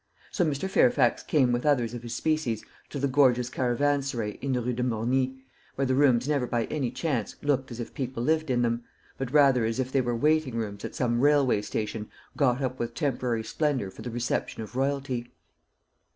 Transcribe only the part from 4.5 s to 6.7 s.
the Rue de Morny, where the rooms never by